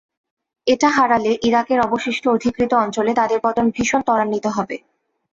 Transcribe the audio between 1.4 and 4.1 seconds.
ইরাকের অবশিষ্ট অধিকৃত অঞ্চলে তাদের পতন ভীষণ